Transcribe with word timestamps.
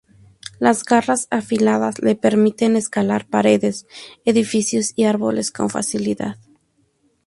Las 0.57 0.83
garras 0.83 1.27
afiladas 1.29 2.01
le 2.01 2.15
permiten 2.15 2.75
escalar 2.75 3.27
paredes, 3.27 3.85
edificios 4.25 4.93
y 4.95 5.03
árboles 5.03 5.51
con 5.51 5.69
facilidad. 5.69 6.37